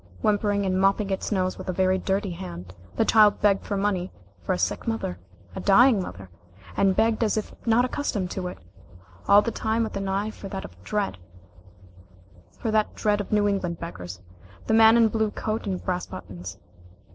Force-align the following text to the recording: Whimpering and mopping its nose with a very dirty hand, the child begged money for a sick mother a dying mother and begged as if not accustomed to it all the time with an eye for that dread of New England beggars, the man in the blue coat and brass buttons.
Whimpering 0.23 0.65
and 0.65 0.81
mopping 0.81 1.11
its 1.11 1.31
nose 1.31 1.59
with 1.59 1.69
a 1.69 1.73
very 1.73 1.99
dirty 1.99 2.31
hand, 2.31 2.73
the 2.95 3.05
child 3.05 3.39
begged 3.39 3.69
money 3.69 4.11
for 4.41 4.51
a 4.51 4.57
sick 4.57 4.87
mother 4.87 5.19
a 5.55 5.59
dying 5.59 6.01
mother 6.01 6.31
and 6.75 6.95
begged 6.95 7.23
as 7.23 7.37
if 7.37 7.53
not 7.67 7.85
accustomed 7.85 8.31
to 8.31 8.47
it 8.47 8.57
all 9.27 9.43
the 9.43 9.51
time 9.51 9.83
with 9.83 9.95
an 9.95 10.09
eye 10.09 10.31
for 10.31 10.49
that 10.49 10.65
dread 10.83 11.17
of 13.21 13.31
New 13.31 13.47
England 13.47 13.77
beggars, 13.79 14.21
the 14.65 14.73
man 14.73 14.97
in 14.97 15.03
the 15.03 15.09
blue 15.09 15.29
coat 15.29 15.67
and 15.67 15.85
brass 15.85 16.07
buttons. 16.07 16.57